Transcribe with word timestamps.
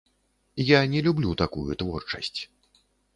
Я 0.69 0.79
не 0.93 1.01
люблю 1.07 1.33
такую 1.41 1.75
творчасць. 1.83 2.39